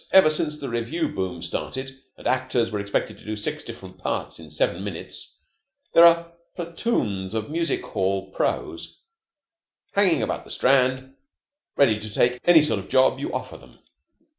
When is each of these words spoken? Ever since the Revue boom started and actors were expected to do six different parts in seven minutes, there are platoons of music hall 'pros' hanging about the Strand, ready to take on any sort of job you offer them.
Ever 0.11 0.31
since 0.31 0.57
the 0.57 0.67
Revue 0.67 1.09
boom 1.09 1.43
started 1.43 2.01
and 2.17 2.25
actors 2.25 2.71
were 2.71 2.79
expected 2.79 3.19
to 3.19 3.23
do 3.23 3.35
six 3.35 3.63
different 3.63 3.99
parts 3.99 4.39
in 4.39 4.49
seven 4.49 4.83
minutes, 4.83 5.37
there 5.93 6.03
are 6.05 6.31
platoons 6.55 7.35
of 7.35 7.51
music 7.51 7.85
hall 7.85 8.31
'pros' 8.31 8.99
hanging 9.91 10.23
about 10.23 10.43
the 10.43 10.49
Strand, 10.49 11.13
ready 11.77 11.99
to 11.99 12.09
take 12.11 12.33
on 12.33 12.39
any 12.45 12.63
sort 12.63 12.79
of 12.79 12.89
job 12.89 13.19
you 13.19 13.31
offer 13.31 13.57
them. 13.57 13.77